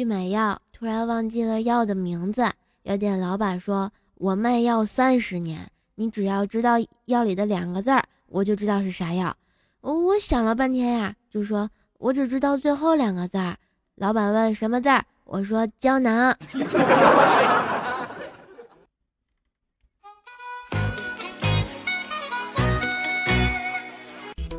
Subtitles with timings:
[0.00, 2.42] 去买药，突然忘记了药的名字。
[2.84, 9.36] 药店老板说：“我卖药三十年，你只要知道药里的两个字儿，我就知道是啥药。”
[9.82, 11.68] 我我想了半天呀，就说
[12.00, 13.58] ：“我只知道最后两个字儿。”
[13.96, 16.34] 老板问：“什么字儿？”我说：“胶囊。”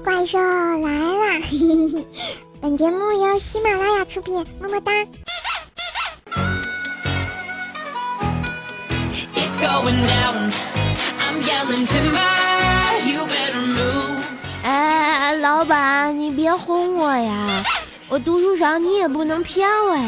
[0.05, 1.42] 怪兽来了！
[2.62, 4.92] 本节目由喜马拉雅出品，么么哒。
[14.64, 17.48] 哎，老板，你别哄我呀！
[18.10, 20.04] 我读书少，你也不能骗我呀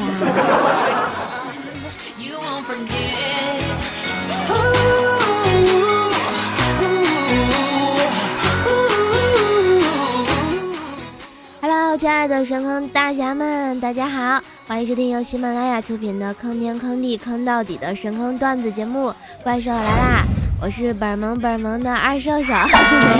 [12.04, 19.08] 亲爱的神坑大侠们，大家好，欢迎收听由喜马拉雅出品的《坑天坑地坑到底》的神坑段子节目
[19.42, 20.26] 《怪兽来啦》。
[20.62, 22.54] 我是本萌本萌的二兽兽，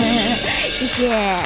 [0.78, 1.40] 谢谢。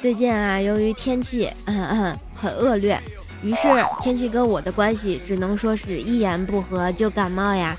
[0.00, 3.02] 最近啊，由于天气嗯嗯很恶劣，
[3.42, 3.62] 于是
[4.00, 7.76] 天气跟我的关系只能说是一言不合就感冒呀。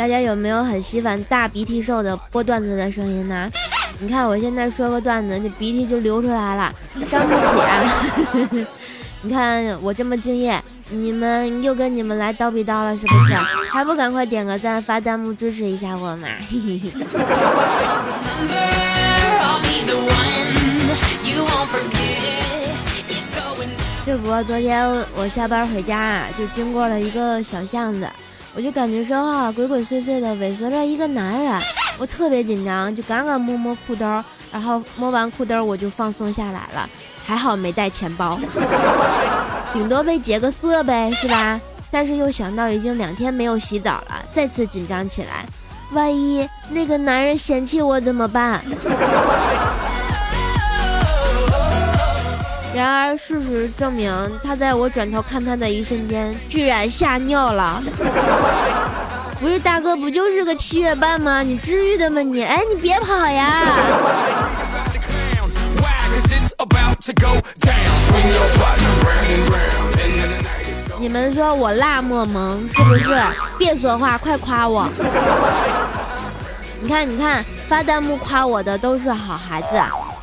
[0.00, 3.50] 大家有没有很喜欢大鼻涕兽的播段子的声音呢？
[3.98, 6.72] 你看我现在说个段子，这鼻涕就流出来了，
[7.06, 8.66] 伤不起啊。
[9.20, 13.34] 你看我这么敬业，你们又跟你们来叨逼叨了是不是？
[13.70, 16.28] 还不赶快点个赞发弹幕支持一下我嘛！
[24.06, 24.82] 这不，昨天
[25.14, 28.08] 我下班回家啊，就经过了一个小巷子，
[28.54, 31.60] 我就感觉说哈，鬼鬼祟祟的尾随着一个男人，
[31.98, 34.04] 我特别紧张，就赶赶摸摸裤兜，
[34.50, 36.88] 然后摸完裤兜我就放松下来了。
[37.24, 38.38] 还好没带钱包，
[39.72, 41.60] 顶多被劫个色呗，是吧？
[41.92, 45.44] 但是又想到已经两天没有洗澡了，再次紧张起来。
[45.92, 48.60] 万一那个男人嫌弃我怎么办？
[52.72, 54.12] 然而事实证明，
[54.44, 57.82] 他在我转头看他的一瞬间，居然吓尿了。
[59.40, 61.42] 不是大哥，不就是个七月半吗？
[61.42, 62.44] 你至于的吗你？
[62.44, 63.62] 哎，你别跑呀！
[70.98, 73.20] 你们说我辣么萌是不是？
[73.58, 74.86] 别说话，快夸我！
[76.82, 79.68] 你看，你看，发弹幕夸我的都是好孩子。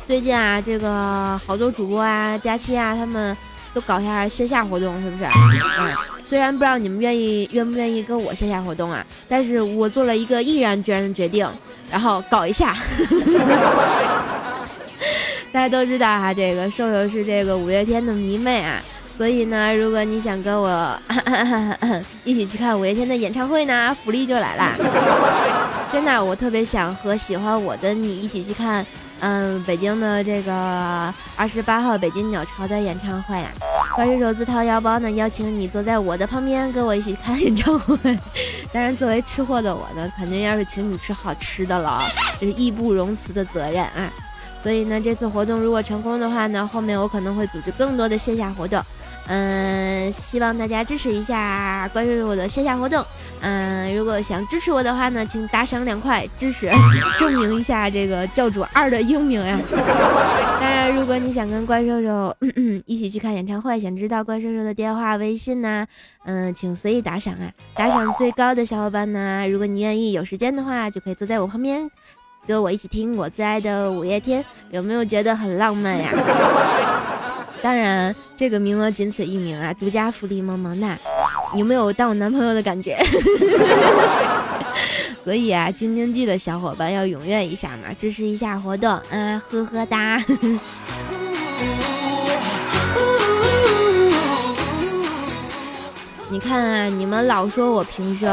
[0.08, 3.36] 最近啊，这个好多主播啊，佳期啊，他们
[3.74, 5.24] 都搞下线下活动，是不是？
[5.24, 5.94] 嗯，
[6.26, 11.46] 虽然不知道你们愿意愿不愿意跟我线下活动啊，但是我做了一个毅然决然的决定，
[11.90, 12.74] 然后搞一下。
[15.52, 18.80] 大家都知道哈，这个瘦瘦是这个五月天的迷妹啊，
[19.18, 20.98] 所以呢，如果你想跟我
[22.24, 24.72] 一起去看五月天的演唱会呢，福利就来啦！
[25.92, 28.86] 真的，我特别想和喜欢我的你一起去看，
[29.20, 33.50] 嗯，北京的这个二十八号北京鸟巢的演唱会啊！
[33.96, 37.96] 怪兽手自掏腰包呢，邀请你坐在我的旁边，跟我一起看演唱会。
[38.72, 41.98] 当然，作为吃货的我呢，肯定要是请你吃好吃的了，
[42.40, 44.08] 这是义不容辞的责任啊！
[44.62, 48.80] 所以呢，这次活动如果成功的话呢，后面我可能会组织更多的线下活动，
[49.28, 53.04] 嗯，希望大家支持一下，关注我的线下活动。
[53.40, 56.70] 嗯，如果想支持我的话呢，请打赏两块支持，
[57.20, 59.58] 证明一下这个教主二的英明呀。
[60.58, 62.34] 当然，如果你想跟怪兽兽
[62.86, 65.86] 一起去看演唱会，想知道关叔叔的电话、微信呢，
[66.24, 67.52] 嗯，请随意打赏啊。
[67.74, 71.88] 打赏最高的小伙伴呢，如果你愿意有时间的话，就可以坐在我旁边。
[72.46, 76.08] 跟我一起听我最爱的五月天，有没有觉得很浪漫呀？
[77.62, 80.96] 当然，这个名额仅此一名啊，独家福利萌萌哒！
[81.54, 82.98] 有没有当我男朋友的感觉？
[85.24, 90.22] 所以啊，京津冀的小伙伴要踊跃一下嘛，支持一下活动啊，呵呵哒！
[96.30, 98.28] 你看啊，你们老说我平胸，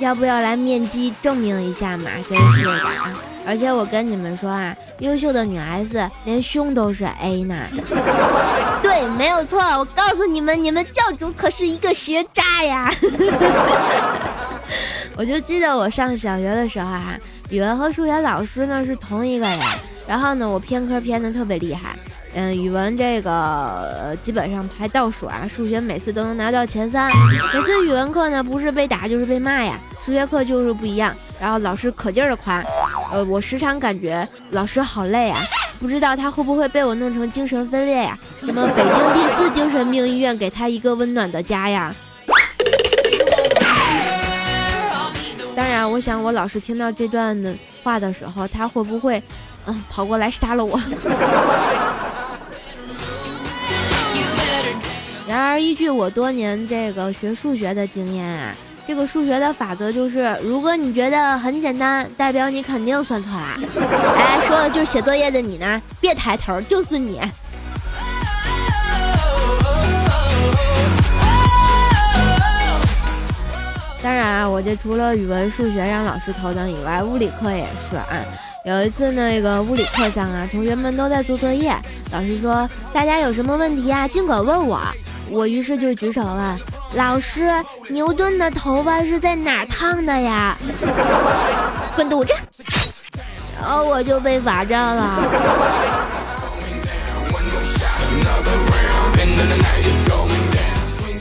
[0.00, 2.10] 要不要来面基证明一下嘛？
[2.28, 3.12] 真是的啊！
[3.46, 7.56] 而且我跟你们说啊，优秀的女孩子连胸都是 A 呢。
[8.82, 9.60] 对，没有错。
[9.78, 12.92] 我告诉你们，你们教主可是一个学渣呀。
[15.16, 19.58] 我就记得我上小学的时候哈，语文和数学老师呢是同一个人，
[20.06, 21.96] 然后呢我偏科偏的特别厉害。
[22.38, 27.10] 嗯，语文这个基本上排倒数啊，数学每次都能拿到前三。
[27.54, 29.78] 每次语文课呢，不是被打就是被骂呀。
[30.04, 32.62] 数学课就是不一样，然后老师可劲儿的夸，
[33.10, 35.38] 呃，我时常感觉老师好累啊。
[35.80, 38.18] 不知道他会不会被我弄成精神分裂呀？
[38.38, 41.94] 什么北京第四精神病医院给他一个温暖的家呀？
[45.56, 49.22] 当然，我想我老师听到这段的话的时候，他会不会，
[49.66, 50.78] 嗯，跑过来杀了我？
[55.36, 58.54] 然而，依据我多年这个学数学的经验啊，
[58.86, 63.60] 这个数学的法则就是，如果你觉得很简单，代表你肯定算错了。
[64.16, 67.20] 哎，说的就是写作业的你呢，别抬头，就是你。
[74.02, 78.06] 当然啊，我这除了语文、数学让老师头疼以外，物理课也是啊。
[78.64, 81.76] 有一次那个物理课上啊，同学们都在做作业，
[82.10, 84.80] 老师说大家有什么问题啊，尽管问我。
[85.28, 86.60] 我于是就举手问
[86.94, 87.50] 老师：
[87.88, 90.56] 牛顿的头发是在哪烫的呀？
[91.94, 92.32] 滚犊子！
[93.60, 95.18] 然后我就被罚站了。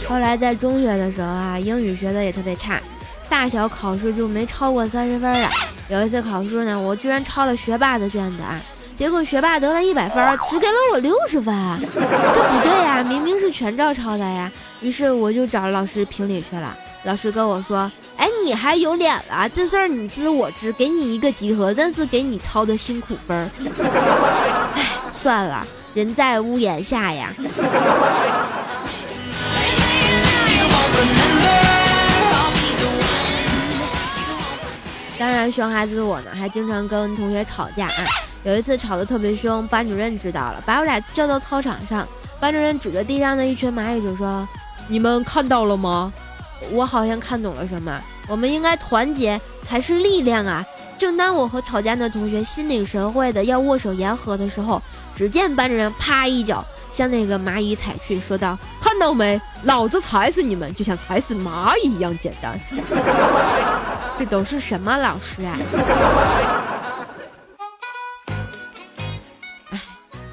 [0.07, 2.79] 后来在中学的时候啊，英语学的也特别差，
[3.27, 5.49] 大小考试就没超过三十分的。
[5.89, 8.61] 有一次考试呢，我居然抄了学霸的卷子啊，
[8.97, 11.53] 结果学霸得了一百分，只给了我六十分，
[11.91, 14.49] 这不对呀，明明是全照抄的呀。
[14.79, 19.49] 于是我就找老师评理去了，老师跟我说：“哎，你还有脸了？
[19.49, 23.37] 这事儿你知我知，给你一个集合，但是给你抄的辛苦分。
[24.75, 24.83] ”哎，
[25.21, 27.33] 算了，人在屋檐下呀。
[35.17, 38.03] 当然，熊孩子我呢，还经常跟同学吵架啊。
[38.43, 42.07] 有一次吵得特别凶，班主任知道了，把我俩叫到操场上。
[42.39, 44.47] 班主任指着地上的一群蚂蚁就说
[44.87, 46.11] ：“你们看到了吗？
[46.71, 47.99] 我好像看懂了什么。
[48.27, 50.63] 我们应该团结才是力量啊！”
[50.99, 54.81] 正当我和吵架的同学心领神会的要握手言和的时候，
[55.15, 56.63] 只见班主任啪一脚。
[56.95, 62.57] 向那个蚂蚁踩去，说道：“看到没，老子踩死你们，就像踩死蚂蚁一样简单。
[64.17, 65.57] ”这都是什么老师啊？
[69.71, 69.81] 哎，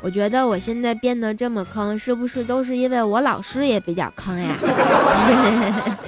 [0.00, 4.56] 我觉得我现在变得这么坑，是不是都是因为我老师也比较坑呀？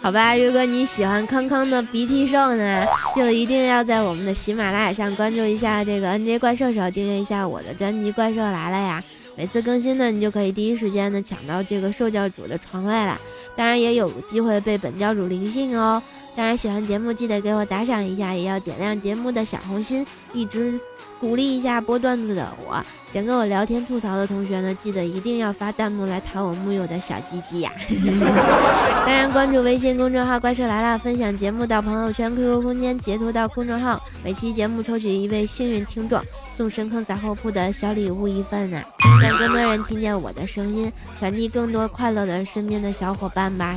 [0.00, 2.86] 好吧，如果你喜欢康康的鼻涕兽呢，
[3.16, 9.02] 就一定要在我们的喜马拉雅上关注一下这个 NJ 怪兽手，订阅一下我的专辑《怪兽来了》呀。
[9.36, 13.18] 每次更新呢，你就可以第一时间的抢到这个受教主的床位啦，
[13.54, 16.02] 当然也有机会被本教主灵性哦。
[16.34, 20.80] 当然喜欢节目记得给我打赏一下，也要点亮节目的小红心，一直。
[21.18, 22.78] 鼓励一下播段子的我，
[23.12, 27.72] 想跟我聊天吐槽的同学呢，记得一定要发弹幕来弹我木有的小鸡鸡呀！
[29.06, 33.98] 当然关注微信公众号“怪兽来了”，分享节目到朋友圈、QQ 空间，截图到公众号。
[34.22, 36.20] 每期节目抽取一位幸运听众，
[36.54, 38.82] 送深坑杂货铺的小礼物一份呢，
[39.22, 43.74] 让更多人听见我的声音，传递更多快乐的身边的小伙伴吧。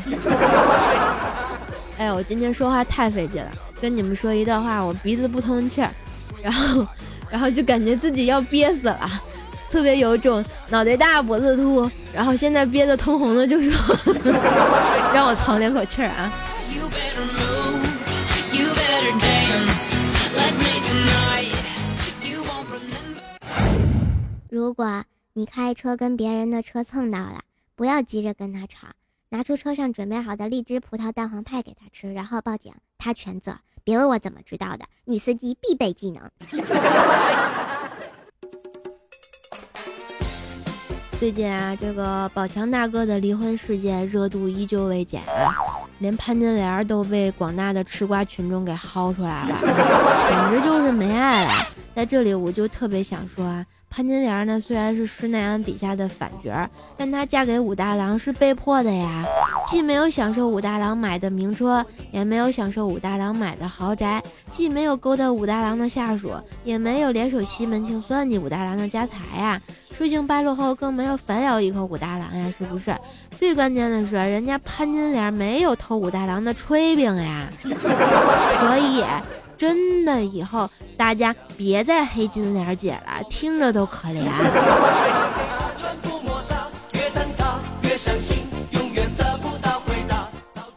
[1.98, 5.90] 哎呀，我今天说话太费劲了，跟你们说一段话，我鼻子不通气儿，
[6.44, 6.86] 然后。
[7.30, 9.10] 然后就感觉自己要憋死了，
[9.70, 13.72] 特别有种脑袋大脖子粗，然后现在憋得通红的，就说
[15.14, 16.32] 让我藏两口气儿啊。
[24.50, 25.04] 如果
[25.34, 27.42] 你开车跟别人的车蹭到了，
[27.76, 28.88] 不要急着跟他吵，
[29.32, 33.56] 拿出车上准备好的荔枝葡萄蛋黄派给他吃，然后报警，他全责。
[33.84, 36.28] 别问我怎么知道的，女司机必备技能。
[41.20, 45.22] 最近啊，这个宝强大哥的离婚事件热度依旧未减，
[46.00, 49.56] 连潘金莲都被广大的吃瓜群众给薅出来了，
[50.50, 51.52] 简直就是没爱了。
[51.94, 53.64] 在这里，我就特别想说啊。
[53.90, 59.26] 潘金莲呢，虽然是施耐庵笔下的反角，但她嫁给武大郎是被迫的呀。
[59.68, 66.32] 既没有享受武大郎买的名车，也没有享受武大郎买的豪宅；既没有勾搭武大郎的下属，
[66.64, 69.60] 也没有联手西门庆算计武大郎的家财呀。
[69.98, 72.96] 事情败露后，更没有反咬一口武大郎呀，是不是？
[73.38, 77.50] 最关键的是，人家潘金莲没有偷武大郎的炊饼呀，
[78.62, 79.04] 所以。
[79.60, 84.24] 真的，以后大家别再黑金莲姐了，听着都可怜。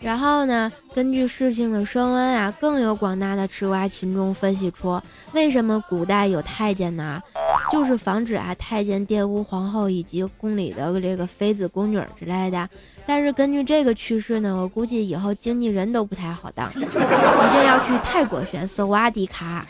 [0.00, 7.22] 然后呢，根据事情的升温啊，更有广大的吃瓜群众分析出，为什么古代有太监呢？
[7.70, 12.68] 就是防止啊太监、玷污皇后以及宫里的这个妃子、宫女之类的。
[13.06, 19.64] 但是根据这个趋势呢，我估计以后经纪人都不太好当，一定要去泰国选斯瓦迪卡。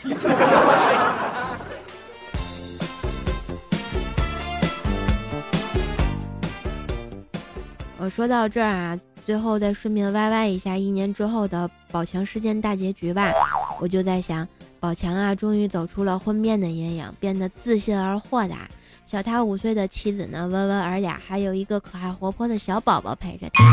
[7.97, 13.31] 我说到这儿啊，最后再顺便歪歪一下一年之后的宝强事件大结局吧。
[13.79, 14.47] 我就在想。
[14.83, 18.67] 宝强啊，终于走出了婚变的阴影，变得自信而豁达。
[19.05, 23.63] 小他五岁的妻子呢，温文尔雅，还有一个可爱活泼的小宝宝陪着他。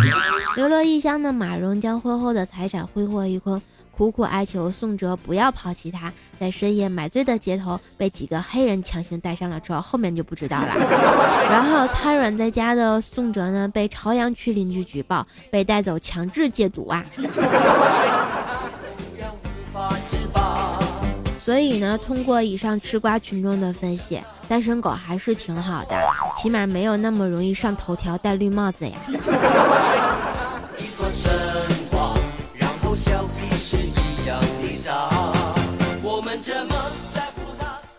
[0.54, 3.60] 流落异乡的马蓉将婚后的财产挥霍一空。
[3.90, 10.68] 苦苦哀求宋哲不要抛弃他，在深夜买醉的街头被几个黑人强行带上了车，后面就不知道了。
[11.50, 17.02] 然后瘫软在家的宋哲呢，被朝阳区邻居举报，被带走强制戒毒啊。
[21.50, 25.96] 所以呢，通过以上吃瓜群众的分析，单身狗还是挺好的，
[26.40, 28.94] 起码没有那么容易上头条戴绿帽子呀。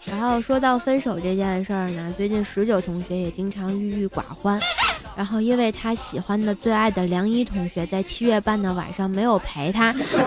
[0.06, 4.58] 然后说到分手这件事儿呢，最近十九同学也经常郁郁寡欢。
[5.16, 10.18] 然后因为他喜欢的最爱的梁一同学在七月半的晚上没有陪他，导致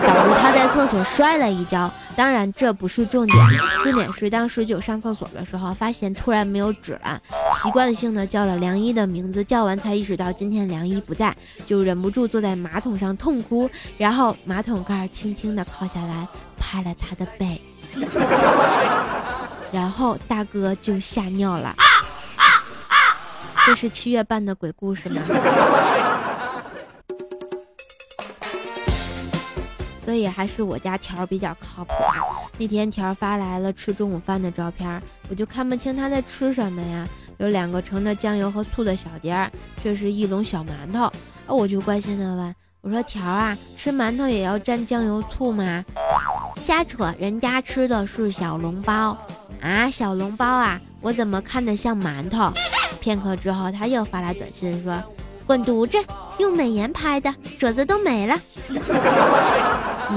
[0.41, 1.91] 他在厕所摔了一跤。
[2.15, 3.37] 当然这不是重点，
[3.83, 7.21] 重点是当十九上厕所的时候，发现突然没有纸了，
[7.61, 16.27] 习惯性的叫了梁一的名字，叫完才意识到今天梁一不在，就忍不住坐在马桶上痛哭，然后马桶盖轻轻的靠下来
[16.57, 17.61] 拍了他的背。
[19.71, 21.75] 然后大哥就吓尿了，
[23.65, 25.21] 这是七月半的鬼故事吗？
[30.03, 31.91] 所以还是我家条儿比较靠谱。
[32.59, 37.07] 那天条儿发来了吃中午饭的照片，我就看不清他在吃什么呀。
[37.37, 41.11] 有两个盛着酱油和醋的小碟儿，却是一笼小馒头。
[41.47, 45.83] 我就关心的问我说：“条啊，吃馒头也要蘸酱油醋吗？”
[46.61, 49.17] 瞎扯，人家吃的是小笼包
[49.59, 52.53] 啊，小笼包啊，我怎么看得像馒头？
[53.05, 54.99] 片刻之后，他又发来短信说
[55.45, 55.95] ：“滚犊子，
[56.39, 58.35] 用美颜拍的，褶子都没了。”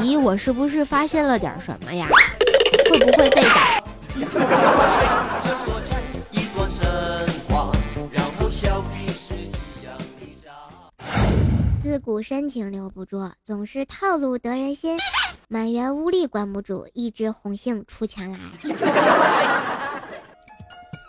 [0.00, 2.08] 咦，我是不是发现了点什么呀？
[2.88, 3.82] 会不会被打？
[11.82, 14.96] 自古深情留不住，总是套路得人心。
[15.46, 18.38] 满园乌力关不住，一枝红杏出墙来。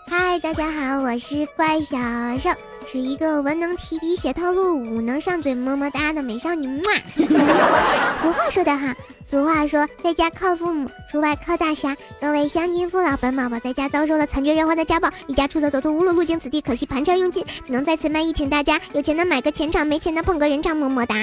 [0.09, 1.95] 嗨，大家好，我是怪小
[2.39, 2.49] 兽，
[2.91, 6.81] 是一个文能提笔写套路，武能上嘴么么哒的美少女。
[8.19, 8.87] 俗话说得好，
[9.27, 11.95] 俗话说，在家靠父母，出外靠大侠。
[12.19, 21.15] 各位乡亲父老，本宝宝在家遭受了惨绝人寰的家暴，离家出走，走投无路，路经此地，可惜盘缠用尽，只能在此卖艺，请大家有钱的买个钱场，没钱的捧个人场，么么哒。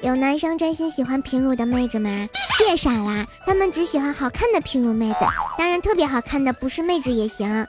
[0.00, 2.26] 有男生真心喜欢平乳的妹子吗？
[2.64, 5.26] 别傻啦，他们只喜欢好看的平乳妹子，
[5.58, 7.66] 当然特别好看的不是妹子也行。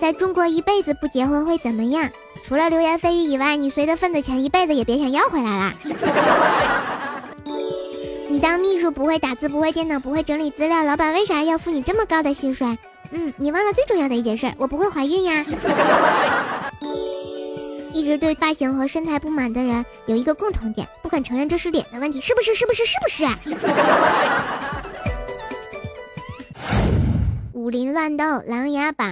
[0.00, 2.10] 在中国一辈子不结婚会怎么样？
[2.46, 5.72] 除了流言蜚语以外，你随的份子钱一辈子也别想要回来啦。
[8.30, 12.76] 你当秘书不会打字，不会电脑，不会整理资料，老板为啥要付你这么高的薪水？
[13.12, 15.44] 嗯，你忘了最重要的一件事，我不会怀孕呀。
[17.94, 22.56] 一直对发型和身材不满的人有一个共同点，不肯承认这是脸的问题，是不是？
[22.56, 22.84] 是不是？
[22.84, 23.24] 是不是？
[27.54, 29.06] 武林乱斗，琅琊榜。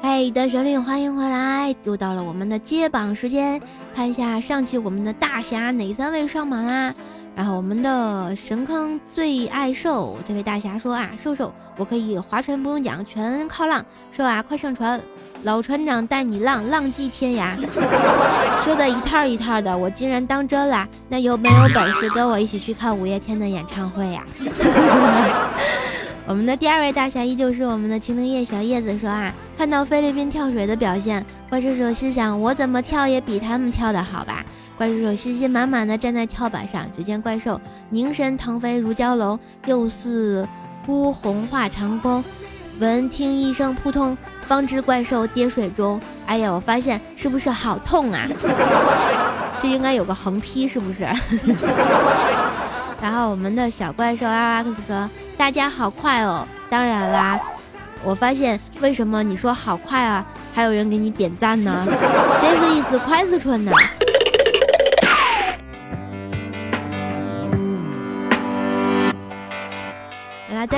[0.00, 3.60] 嗨，的旋律，欢迎回来，又到了我们的揭榜时间，
[3.94, 6.94] 看一下上期我们的大侠哪三位上榜啦？
[7.36, 13.84] 然后我们的神坑最爱瘦这位大侠说啊，瘦瘦，我可以划船不用桨，全靠浪。
[14.10, 14.98] 瘦啊，快上船，
[15.42, 17.54] 老船长带你浪，浪迹天涯。
[18.64, 20.88] 说的一套一套的，我竟然当真了。
[21.10, 24.24] 那有没有本事跟我一起去看五月天的演唱会呀？
[26.26, 34.42] 我们的第二位大侠依旧是我们的晴明叶小叶子说啊，看到菲律宾跳水的表现，怪兽兽心想，我怎么跳也比他们跳的好吧。
[34.76, 40.46] 怪兽信心满满的站在跳板上，只见怪兽凝神腾飞如蛟龙，又似
[40.84, 42.22] 孤鸿化长空。
[42.78, 44.16] 闻听一声扑通，
[44.46, 45.98] 方知怪兽跌水中。
[46.26, 48.20] 哎呀，我发现是不是好痛啊？
[49.62, 51.08] 这应该有个横批是不是？
[53.00, 57.40] 然后我们的小怪兽阿拉克斯说：“大家好快哦！”当然啦，
[58.04, 61.82] 我发现为什么你说好快啊，还有人给你点赞呢？
[62.42, 63.72] 这是意思快死春呢。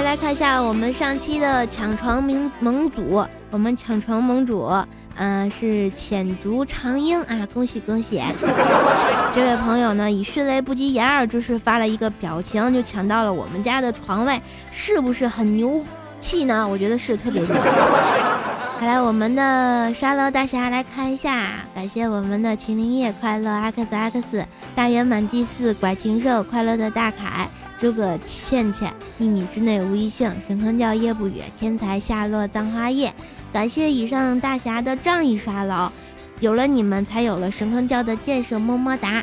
[0.09, 4.67] 来看一下我们上期的抢床盟盟主，我们抢床盟主，
[5.17, 8.19] 嗯，是浅竹长英啊，恭喜恭喜！
[9.37, 14.41] 这位朋友呢，以迅雷不及掩耳之势发了一个表情，就抢到了我们家的床位，
[14.73, 15.85] 是不是很牛
[16.23, 16.67] 气呢？
[16.67, 17.55] 我觉得是特别牛。
[18.81, 27.47] 来，我们的沙漏大侠来看一下，感谢我们的麒麟夜快乐 X X 大圆满祭祀拐禽兽快乐的大凯
[27.81, 33.13] 诸葛倩倩一米之内无一幸神坑教夜不语天才下落葬花叶，
[33.53, 35.91] 感谢以上大侠的仗义刷楼，
[36.41, 39.23] 有了你们才有了神坑教的建设，么么哒。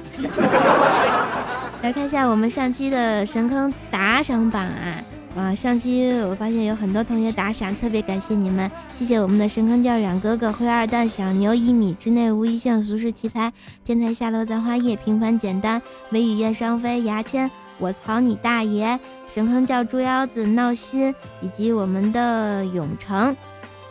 [1.83, 5.03] 来看一下我们上期的神坑打赏榜啊。
[5.35, 13.51] 啊，上期我发现有很多同学打赏，特别感谢你们，谢谢我们的神坑教冉哥哥、灰二蛋、小牛一米之内无一幸、俗世奇才、
[13.83, 15.81] 天才下落葬花叶、平凡简单、
[16.11, 18.99] 微雨燕双飞、牙签、我操你大爷、
[19.33, 23.35] 神坑叫猪腰子、闹心以及我们的永城。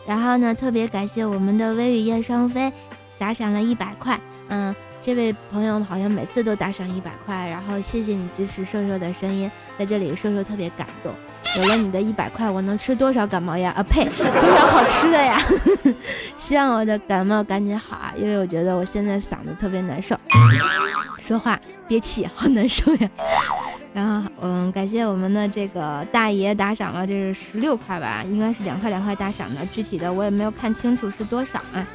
[0.07, 2.71] 然后呢，特别感谢我们的微雨燕双飞，
[3.17, 4.19] 打赏了一百块。
[4.49, 9.49] 嗯，这位朋友好像每次都打赏一百块，然后谢谢你支持瘦瘦的声音，
[9.79, 11.11] 在这里瘦瘦特别感动。
[11.57, 13.81] 有了你的一百块，我能吃多少感冒药啊？
[13.81, 15.41] 呸，多少好吃的呀！
[16.37, 20.15] 希望我的感冒赶紧好啊，因为我觉得我现在嗓子特别难受，
[21.25, 23.09] 说话憋气，好难受呀。
[23.93, 28.23] 然后，嗯，感谢我们的这个大爷打赏了，这是十六块吧？
[28.27, 31.87] 应该是两块两块打赏的，具体的我也没有看清楚是多少啊。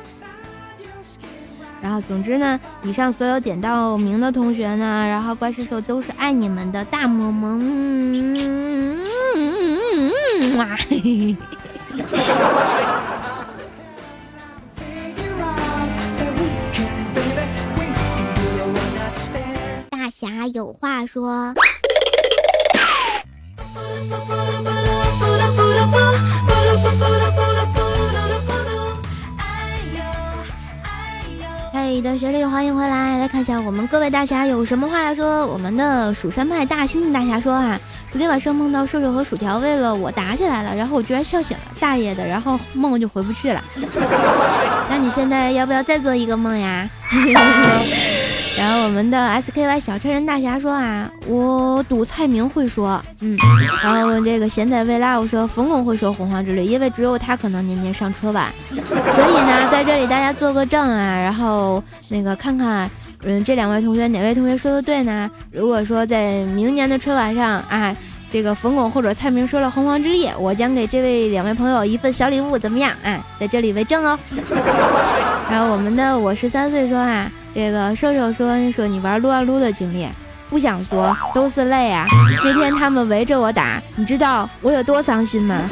[1.82, 8.34] 然后，总之呢，以上所有点到名的同学呢，然后怪兽兽都是爱你们的大萌萌。
[10.56, 10.76] 哇！
[12.10, 12.79] 大
[20.20, 21.54] 侠有话说。
[31.72, 35.46] 嘿，同学里欢迎回来，来看一下我们各位大侠有什么话要说。
[35.46, 37.80] 我们的蜀山派大猩猩大侠说啊。
[38.10, 42.26] 昨天晚上梦到瘦瘦和薯条为了我打起来了，然后我居然笑醒了，大爷的！
[42.26, 43.62] 然后梦就回不去了。
[44.90, 46.90] 那你现在要不要再做一个梦呀？
[48.56, 53.36] 然后我们的 SKY 小车人大侠说啊，我赌蔡明会说，嗯。
[53.82, 58.52] 然后这个咸仔未来我说冯巩会说洪荒之力，因为只有他可能年年上春晚。
[58.68, 62.90] 所以呢，在这里大家做个证啊，然后那个看看。
[63.22, 65.30] 嗯，这两位同学哪位同学说的对呢？
[65.52, 67.94] 如果说在明年的春晚上啊，
[68.32, 72.92] 这个冯巩或者蔡明说了《洪荒之力》，我将给这位两位朋友一份小礼物，怎么样？
[73.04, 74.18] 啊，在这里为证哦。
[75.52, 80.08] 然后我们的我十三岁说啊，这个瘦瘦说说你玩撸啊撸的经历，
[80.48, 82.06] 不想说，都是泪啊。
[82.44, 85.62] 那天他们围着我打，你知道我有多伤心吗？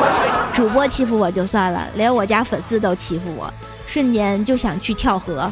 [0.52, 3.52] 主播欺负我就算了，连我家粉丝都欺负我。
[3.86, 5.50] 瞬间就想去跳河。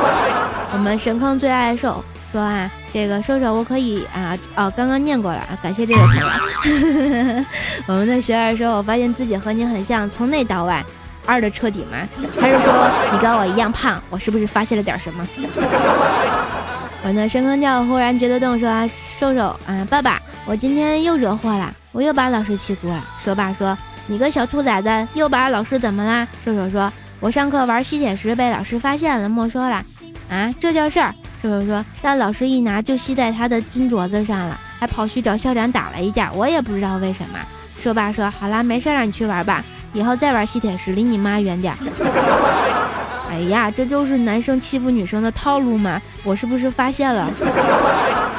[0.72, 7.44] 我们神坑最爱瘦说啊，这个瘦瘦我可以啊哦，刚刚念过了啊，感谢这位朋友。
[7.88, 10.84] 我们的学儿说，我发现自己和你很像，从内到外，
[11.26, 11.98] 二的彻底吗？
[12.40, 12.72] 还是说
[13.12, 14.02] 你跟我一样胖？
[14.08, 15.26] 我是不是发现了点什么？
[17.04, 23.04] 我的深坑教忽然觉得动说啊，瘦瘦啊，爸爸，我今天又惹祸了，我又把老师气哭了。
[23.22, 26.26] 说爸说，你个小兔崽子，又把老师怎么啦？
[26.44, 26.92] 瘦瘦说。
[27.18, 29.82] 我上课玩吸铁石被老师发现了，没收了。
[30.28, 31.14] 啊，这叫事儿？
[31.40, 31.84] 瘦瘦说？
[32.02, 36.30] 但老师一拿就吸在他的金镯子上了，还跑去找校长打了一架。
[36.32, 37.38] 我也不知道为什么。
[37.80, 39.64] 说爸说，好啦，没事，让你去玩吧。
[39.96, 41.74] 以后再玩吸铁石，离你妈远点。
[43.30, 46.00] 哎呀，这就是男生欺负女生的套路吗？
[46.22, 47.30] 我是不是发现了？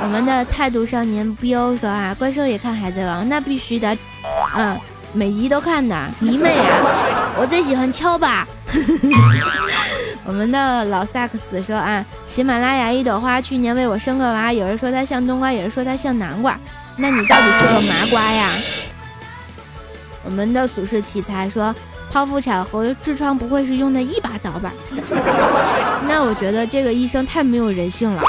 [0.03, 3.97] 我们的态度少年 BO 说啊，怪兽也看海贼王，那必须的。
[4.55, 4.77] 嗯，
[5.13, 6.77] 每集都看的，迷妹啊。
[7.39, 8.47] 我最喜欢敲吧。
[10.23, 16.55] 我们的老萨克斯说啊，喜马拉雅一朵花去年为我生个娃，有人说它像冬瓜，有人说它像南瓜，
[16.97, 18.51] 那你到底是个麻瓜呀？
[20.27, 21.73] 我们的俗世奇才说，
[22.11, 24.73] 剖腹产和痔疮不会是用的一把刀吧？
[26.05, 28.21] 那我觉得这个医生太没有人性了。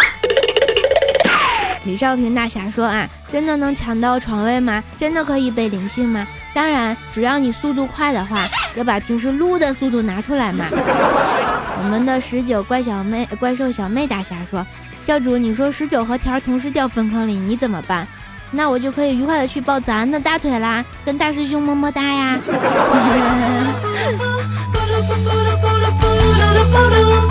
[1.85, 4.83] 李少平大侠说啊，真的能抢到床位吗？
[4.97, 6.25] 真的可以被灵性吗？
[6.55, 8.37] 当然，只要你速度快的话。
[8.77, 10.67] 要把平时撸的速度拿出来嘛！
[11.83, 14.65] 我们的十九怪小妹、怪兽小妹大侠说
[15.05, 18.07] ：“教主，你说十九和条同时掉粪坑里，你怎么办？
[18.51, 22.39] 那我就可以愉快的去抱咱的大腿啦，跟大师兄么么哒呀！”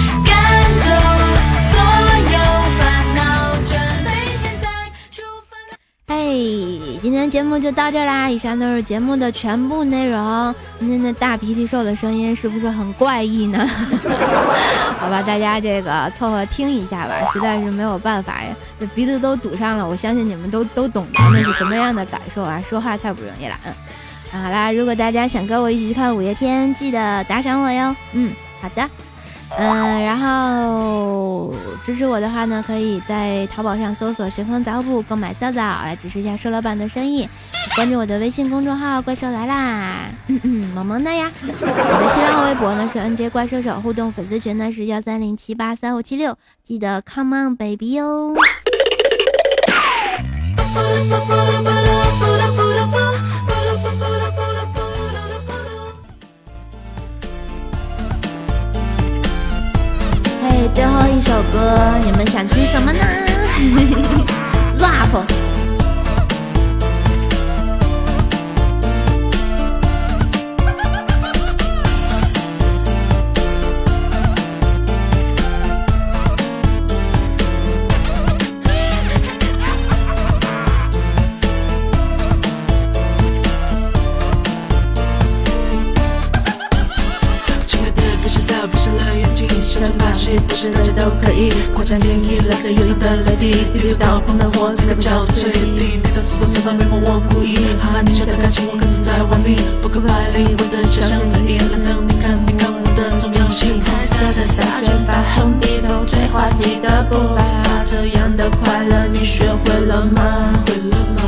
[7.02, 10.54] 今天节目就到这啦，以上都是节目的全部内容。
[10.80, 13.66] 今天的大鼻涕兽的声音是不是很怪异呢？
[15.00, 19.88] 好吧，大家这个凑合听一下吧，实在是没有办法呀，这鼻子都堵上了。
[19.88, 23.56] 我相信你们都都懂得那是什么样的感受啊，说话太不容易了。
[23.66, 27.96] 嗯，好啦，如果大家想跟我一起去看五月天，记得打赏我哟。
[28.12, 28.90] 嗯，好的。
[29.58, 31.54] 嗯，然后
[31.86, 37.28] 支持我的话呢，可以在淘宝上搜索“神坑杂货铺”购买皂皂来支持一下瘦老板的生意。
[37.76, 41.30] 关注我的微信公众号“怪兽来啦”，嗯嗯，萌萌的呀。
[41.42, 48.36] 我的新浪微博呢是 NJ 怪兽手，互动粉丝群呢是幺三零七八三五七六，记得 Come on baby 哟。
[60.80, 63.04] 最后一首歌，你们想听什么呢？
[64.80, 65.49] rap。
[91.10, 91.52] 都可以。
[91.74, 95.52] 跨江天意，来自忧伤的泪滴，一滴到碰到火，才能叫醉。
[95.52, 97.56] 滴滴答思索，三道眉毛我故意。
[97.82, 99.58] 哈哈，你笑的感情我可曾在玩命？
[99.82, 103.80] 扑克牌灵魂的想象在夜阑中，你看你看我的重要性。
[103.82, 110.54] 彩色的大卷发，红鼻头，最滑稽的步伐，这样的快乐你学会了吗？
[110.68, 111.24] 会了吗？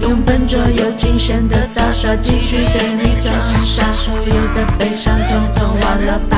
[0.00, 6.36] 用笨拙又惊险的大耍，继续对你装傻，所有的悲伤统统忘了吧。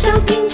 [0.00, 0.49] 小平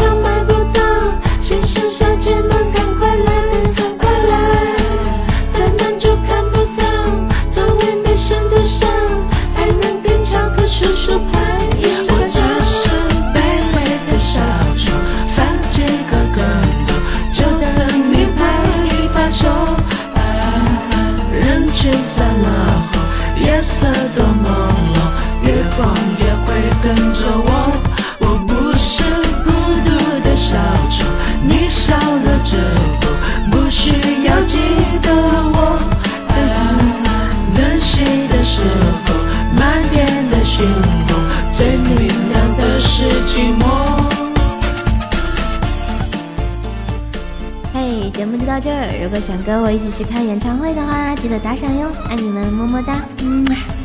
[49.47, 53.76] 跟我一起去看演唱会的话，记得打赏哟，爱你们，么么哒，嗯。